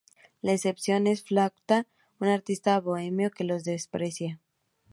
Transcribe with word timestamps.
La 0.41 0.53
excepción 0.53 1.05
es 1.05 1.21
Flauta, 1.21 1.85
un 2.19 2.27
artista 2.27 2.79
bohemio 2.79 3.29
que 3.29 3.43
los 3.43 3.63
desprecia. 3.63 4.39